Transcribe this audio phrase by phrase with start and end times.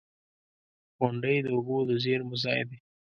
[0.97, 2.77] •غونډۍ د اوبو د زیرمو ځای دی.